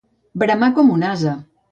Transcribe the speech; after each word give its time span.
Bramar 0.43 0.69
com 0.79 0.89
un 0.95 1.05
ase. 1.11 1.35